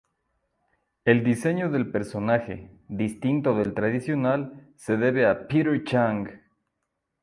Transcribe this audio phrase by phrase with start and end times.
[1.05, 6.27] El diseño del personaje, distinto del tradicional, se debe a Peter Chung.